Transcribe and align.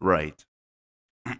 Right. 0.00 0.44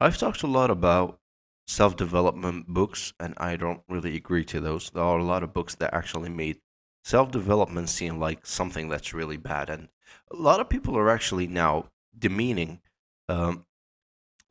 I've 0.00 0.18
talked 0.18 0.42
a 0.42 0.46
lot 0.46 0.70
about 0.70 1.18
self 1.66 1.96
development 1.96 2.68
books, 2.68 3.12
and 3.18 3.34
I 3.36 3.56
don't 3.56 3.82
really 3.88 4.16
agree 4.16 4.44
to 4.46 4.60
those. 4.60 4.90
There 4.90 5.02
are 5.02 5.18
a 5.18 5.24
lot 5.24 5.42
of 5.42 5.52
books 5.52 5.74
that 5.76 5.94
actually 5.94 6.28
made 6.28 6.60
self 7.04 7.30
development 7.30 7.88
seem 7.88 8.18
like 8.18 8.46
something 8.46 8.88
that's 8.88 9.14
really 9.14 9.36
bad, 9.36 9.70
and 9.70 9.88
a 10.30 10.36
lot 10.36 10.60
of 10.60 10.68
people 10.68 10.96
are 10.98 11.10
actually 11.10 11.46
now 11.46 11.90
demeaning 12.18 12.80
um, 13.28 13.64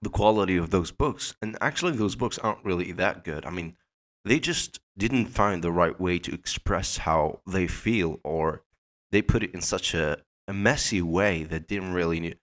the 0.02 0.10
quality 0.10 0.58
of 0.58 0.70
those 0.70 0.92
books. 0.92 1.36
And 1.42 1.58
actually, 1.62 1.94
those 1.94 2.16
books 2.16 2.38
aren't 2.40 2.64
really 2.66 2.92
that 2.94 3.24
good. 3.24 3.46
I 3.46 3.50
mean, 3.50 3.76
they 4.24 4.40
just 4.40 4.80
didn't 4.98 5.28
find 5.28 5.64
the 5.64 5.72
right 5.72 6.00
way 6.00 6.20
to 6.20 6.34
express 6.34 6.98
how 6.98 7.42
they 7.48 7.68
feel, 7.68 8.20
or 8.24 8.64
they 9.12 9.22
put 9.22 9.44
it 9.44 9.54
in 9.54 9.62
such 9.62 9.94
a, 9.94 10.18
a 10.48 10.54
messy 10.54 11.02
way 11.02 11.44
that 11.44 11.68
didn't 11.68 11.94
really 11.94 12.36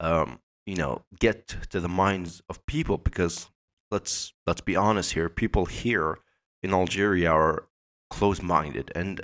um, 0.00 0.40
you 0.68 0.76
know, 0.76 1.02
get 1.18 1.48
to 1.70 1.80
the 1.80 1.88
minds 1.88 2.42
of 2.50 2.64
people 2.66 2.98
because 2.98 3.48
let's 3.90 4.34
let's 4.46 4.60
be 4.60 4.76
honest 4.76 5.14
here, 5.14 5.30
people 5.30 5.64
here 5.64 6.18
in 6.62 6.74
Algeria 6.74 7.30
are 7.30 7.68
closed-minded, 8.10 8.92
and 8.94 9.22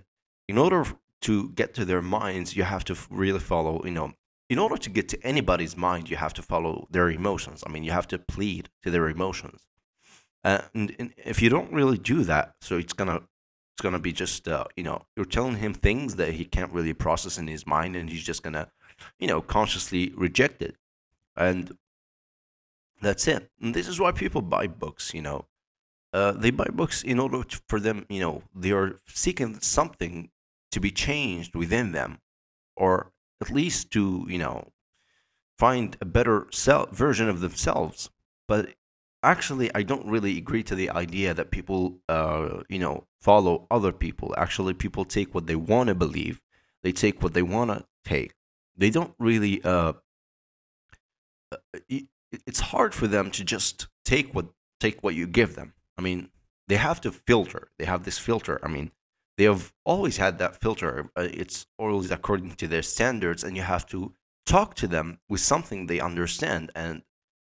in 0.49 0.57
order 0.57 0.87
to 1.21 1.51
get 1.51 1.75
to 1.75 1.85
their 1.85 2.01
minds, 2.01 2.57
you 2.57 2.63
have 2.63 2.85
to 2.85 2.97
really 3.11 3.41
follow, 3.41 3.83
you 3.85 3.91
know, 3.91 4.13
in 4.49 4.59
order 4.59 4.79
to 4.79 4.91
get 4.91 5.09
to 5.11 5.23
anybody's 5.23 5.77
mind, 5.77 6.09
you 6.09 6.17
have 6.17 6.33
to 6.35 6.43
follow 6.43 6.87
their 6.91 7.11
emotions. 7.11 7.63
I 7.67 7.71
mean, 7.71 7.85
you 7.85 7.93
have 7.93 8.09
to 8.09 8.19
plead 8.19 8.71
to 8.83 8.91
their 8.91 9.09
emotions, 9.09 9.67
uh, 10.45 10.63
and, 10.75 10.97
and 10.99 11.13
if 11.19 11.43
you 11.43 11.51
don't 11.51 11.73
really 11.73 11.99
do 11.99 12.25
that, 12.25 12.55
so 12.63 12.79
it's 12.79 12.95
gonna 12.95 13.21
it's 13.75 13.83
gonna 13.83 13.99
be 13.99 14.13
just 14.13 14.49
uh, 14.49 14.65
you 14.77 14.85
know 14.85 15.03
you're 15.17 15.25
telling 15.25 15.57
him 15.57 15.75
things 15.75 16.17
that 16.17 16.35
he 16.35 16.45
can't 16.45 16.73
really 16.73 16.95
process 16.95 17.39
in 17.39 17.47
his 17.47 17.67
mind, 17.67 17.97
and 17.97 18.09
he's 18.09 18.23
just 18.23 18.43
gonna 18.43 18.71
you 19.19 19.27
know 19.27 19.41
consciously 19.41 20.13
reject 20.17 20.63
it 20.63 20.77
and 21.37 21.77
that's 23.01 23.27
it. 23.27 23.51
And 23.61 23.75
this 23.75 23.89
is 23.89 24.01
why 24.01 24.13
people 24.13 24.43
buy 24.43 24.67
books. 24.67 25.13
You 25.15 25.23
know, 25.23 25.47
uh, 26.13 26.33
they 26.33 26.51
buy 26.51 26.69
books 26.73 27.03
in 27.03 27.19
order 27.19 27.45
to, 27.45 27.61
for 27.69 27.81
them. 27.81 28.07
You 28.09 28.21
know, 28.21 28.43
they 28.55 28.73
are 28.73 29.01
seeking 29.07 29.61
something 29.61 30.31
to 30.71 30.81
be 30.81 30.91
changed 30.91 31.55
within 31.55 31.93
them, 31.93 32.19
or 32.77 33.13
at 33.41 33.51
least 33.51 33.91
to 33.93 34.27
you 34.29 34.39
know 34.39 34.73
find 35.59 35.97
a 36.01 36.05
better 36.05 36.47
self 36.51 36.91
version 36.91 37.29
of 37.29 37.41
themselves. 37.41 38.11
But 38.47 38.75
actually, 39.25 39.75
I 39.75 39.83
don't 39.83 40.07
really 40.07 40.39
agree 40.39 40.63
to 40.65 40.75
the 40.75 40.91
idea 40.91 41.35
that 41.35 41.51
people, 41.51 41.99
uh, 42.09 42.63
you 42.69 42.79
know, 42.79 43.07
follow 43.21 43.67
other 43.71 43.93
people. 43.93 44.35
Actually, 44.37 44.75
people 44.75 45.05
take 45.05 45.35
what 45.35 45.47
they 45.47 45.57
want 45.57 45.89
to 45.89 45.95
believe. 45.95 46.41
They 46.83 46.93
take 46.93 47.23
what 47.23 47.35
they 47.35 47.43
want 47.43 47.71
to 47.71 47.85
take. 48.05 48.35
They 48.77 48.91
don't 48.91 49.15
really 49.19 49.63
uh, 49.65 49.95
it's 52.47 52.61
hard 52.61 52.95
for 52.95 53.07
them 53.07 53.31
to 53.33 53.45
just 53.45 53.89
take 54.05 54.35
what 54.35 54.47
take 54.81 55.03
what 55.03 55.15
you 55.15 55.27
give 55.27 55.55
them. 55.55 55.75
I 55.97 56.03
mean, 56.03 56.31
they 56.69 56.77
have 56.77 57.01
to 57.03 57.13
filter. 57.13 57.69
They 57.79 57.85
have 57.85 58.05
this 58.05 58.19
filter. 58.19 58.59
I 58.63 58.69
mean, 58.69 58.91
they 59.37 59.45
have 59.45 59.73
always 59.85 60.17
had 60.17 60.39
that 60.39 60.61
filter. 60.61 61.11
Uh, 61.17 61.29
it's 61.33 61.67
always 61.79 62.11
according 62.11 62.53
to 62.57 62.69
their 62.69 62.83
standards, 62.83 63.45
and 63.45 63.57
you 63.57 63.63
have 63.63 63.87
to 63.89 64.15
talk 64.47 64.75
to 64.77 64.87
them 64.87 65.19
with 65.29 65.41
something 65.41 65.87
they 65.87 66.01
understand. 66.01 66.71
And 66.75 67.03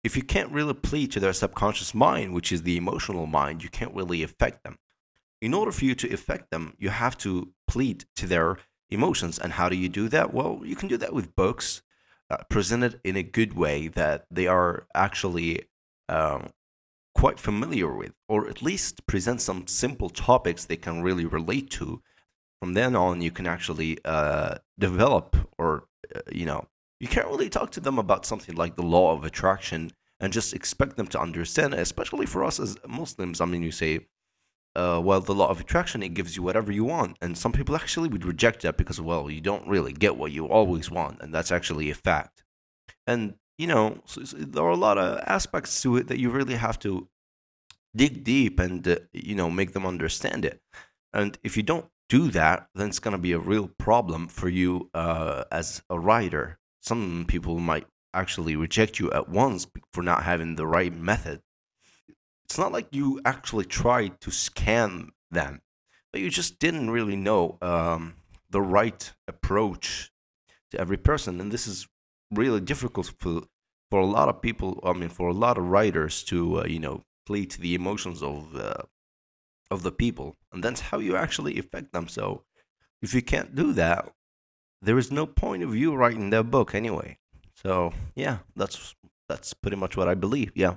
if 0.03 0.17
you 0.17 0.23
can't 0.23 0.51
really 0.51 0.73
plead 0.73 1.11
to 1.11 1.19
their 1.19 1.33
subconscious 1.33 1.93
mind, 1.93 2.33
which 2.33 2.51
is 2.51 2.63
the 2.63 2.77
emotional 2.77 3.25
mind, 3.25 3.63
you 3.63 3.69
can't 3.69 3.95
really 3.95 4.21
affect 4.21 4.63
them. 4.63 4.77
In 5.41 5.53
order 5.53 5.71
for 5.71 5.85
you 5.85 5.95
to 5.95 6.13
affect 6.13 6.51
them, 6.51 6.73
you 6.77 6.89
have 6.89 7.17
to 7.19 7.53
plead 7.67 8.05
to 8.15 8.27
their 8.27 8.57
emotions. 8.89 9.39
And 9.39 9.53
how 9.53 9.69
do 9.69 9.75
you 9.75 9.89
do 9.89 10.07
that? 10.09 10.33
Well, 10.33 10.61
you 10.63 10.75
can 10.75 10.89
do 10.89 10.97
that 10.97 11.13
with 11.13 11.35
books 11.35 11.81
uh, 12.29 12.37
presented 12.49 12.99
in 13.03 13.15
a 13.15 13.23
good 13.23 13.53
way 13.53 13.87
that 13.89 14.25
they 14.31 14.47
are 14.47 14.87
actually 14.93 15.63
um, 16.09 16.49
quite 17.15 17.39
familiar 17.39 17.93
with, 17.93 18.13
or 18.27 18.49
at 18.49 18.61
least 18.61 19.05
present 19.05 19.41
some 19.41 19.67
simple 19.67 20.09
topics 20.09 20.65
they 20.65 20.77
can 20.77 21.01
really 21.01 21.25
relate 21.25 21.69
to. 21.71 22.01
From 22.59 22.73
then 22.73 22.95
on, 22.95 23.21
you 23.21 23.31
can 23.31 23.47
actually 23.47 23.97
uh, 24.05 24.55
develop, 24.79 25.35
or 25.57 25.85
uh, 26.15 26.21
you 26.31 26.45
know, 26.45 26.67
you 27.03 27.09
can't 27.09 27.27
really 27.27 27.49
talk 27.49 27.69
to 27.69 27.81
them 27.81 27.99
about 27.99 28.25
something 28.25 28.55
like 28.55 28.77
the 28.77 28.81
law 28.81 29.11
of 29.11 29.25
attraction 29.25 29.91
and 30.21 30.31
just 30.31 30.53
expect 30.53 30.95
them 30.95 31.07
to 31.07 31.19
understand, 31.19 31.73
especially 31.73 32.25
for 32.25 32.45
us 32.45 32.61
as 32.61 32.77
Muslims. 32.87 33.41
I 33.41 33.45
mean, 33.45 33.61
you 33.61 33.73
say, 33.73 34.07
uh, 34.73 35.01
well, 35.03 35.19
the 35.19 35.35
law 35.35 35.49
of 35.49 35.59
attraction, 35.59 36.01
it 36.01 36.13
gives 36.13 36.37
you 36.37 36.43
whatever 36.43 36.71
you 36.71 36.85
want. 36.85 37.17
And 37.21 37.37
some 37.37 37.51
people 37.51 37.75
actually 37.75 38.07
would 38.07 38.23
reject 38.23 38.61
that 38.61 38.77
because, 38.77 39.01
well, 39.01 39.29
you 39.29 39.41
don't 39.41 39.67
really 39.67 39.91
get 39.91 40.15
what 40.15 40.31
you 40.31 40.47
always 40.47 40.89
want. 40.89 41.21
And 41.21 41.33
that's 41.33 41.51
actually 41.51 41.91
a 41.91 41.93
fact. 41.93 42.45
And, 43.05 43.33
you 43.57 43.67
know, 43.67 43.99
so, 44.05 44.23
so 44.23 44.37
there 44.37 44.63
are 44.63 44.69
a 44.69 44.77
lot 44.77 44.97
of 44.97 45.21
aspects 45.27 45.81
to 45.81 45.97
it 45.97 46.07
that 46.07 46.19
you 46.19 46.29
really 46.29 46.55
have 46.55 46.79
to 46.79 47.09
dig 47.93 48.23
deep 48.23 48.61
and, 48.61 48.87
uh, 48.87 48.99
you 49.11 49.35
know, 49.35 49.51
make 49.51 49.73
them 49.73 49.85
understand 49.85 50.45
it. 50.45 50.61
And 51.11 51.37
if 51.43 51.57
you 51.57 51.63
don't 51.63 51.87
do 52.07 52.29
that, 52.29 52.69
then 52.73 52.87
it's 52.87 52.99
going 52.99 53.11
to 53.11 53.17
be 53.17 53.33
a 53.33 53.39
real 53.39 53.67
problem 53.77 54.29
for 54.29 54.47
you 54.47 54.89
uh, 54.93 55.43
as 55.51 55.81
a 55.89 55.99
writer. 55.99 56.59
Some 56.83 57.25
people 57.27 57.59
might 57.59 57.87
actually 58.13 58.55
reject 58.55 58.99
you 58.99 59.11
at 59.11 59.29
once 59.29 59.65
for 59.91 60.03
not 60.03 60.23
having 60.23 60.55
the 60.55 60.67
right 60.67 60.93
method 60.93 61.41
it's 62.53 62.57
not 62.59 62.71
like 62.71 62.87
you 62.91 63.19
actually 63.25 63.65
tried 63.65 64.21
to 64.21 64.29
scam 64.29 65.09
them, 65.31 65.61
but 66.11 66.21
you 66.21 66.29
just 66.29 66.59
didn't 66.59 66.91
really 66.91 67.15
know 67.15 67.57
um, 67.63 68.13
the 68.49 68.61
right 68.61 69.11
approach 69.27 70.11
to 70.69 70.79
every 70.79 70.97
person. 70.97 71.41
And 71.41 71.51
this 71.51 71.65
is 71.65 71.87
really 72.31 72.61
difficult 72.61 73.11
for 73.19 73.41
for 73.89 73.99
a 73.99 74.05
lot 74.05 74.29
of 74.29 74.39
people. 74.39 74.79
I 74.83 74.93
mean, 74.93 75.09
for 75.09 75.29
a 75.29 75.33
lot 75.33 75.57
of 75.57 75.65
writers 75.65 76.23
to 76.25 76.61
uh, 76.61 76.65
you 76.65 76.77
know 76.77 77.03
play 77.25 77.45
to 77.45 77.59
the 77.59 77.73
emotions 77.73 78.21
of 78.21 78.55
uh, 78.55 78.83
of 79.71 79.81
the 79.81 79.91
people, 79.91 80.37
and 80.51 80.63
that's 80.63 80.81
how 80.81 80.99
you 80.99 81.15
actually 81.15 81.57
affect 81.57 81.91
them. 81.91 82.07
So 82.07 82.43
if 83.01 83.15
you 83.15 83.23
can't 83.23 83.55
do 83.55 83.73
that, 83.73 84.13
there 84.83 84.97
is 84.97 85.11
no 85.11 85.25
point 85.25 85.63
of 85.63 85.75
you 85.75 85.95
writing 85.95 86.29
that 86.31 86.51
book 86.51 86.75
anyway. 86.75 87.17
So 87.55 87.93
yeah, 88.15 88.39
that's 88.55 88.95
that's 89.29 89.53
pretty 89.53 89.77
much 89.77 89.95
what 89.95 90.09
I 90.09 90.13
believe. 90.15 90.51
Yeah. 90.55 90.75